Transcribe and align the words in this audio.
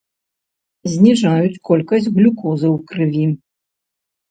Зніжаюць 0.93 1.61
колькасць 1.69 2.09
глюкозы 2.17 2.67
ў 2.73 2.75
крыві. 2.91 3.25